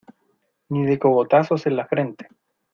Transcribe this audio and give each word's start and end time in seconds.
ni 0.71 0.83
de 0.83 0.97
cogotazos 0.97 1.67
en 1.67 1.75
la 1.75 1.85
frente. 1.85 2.27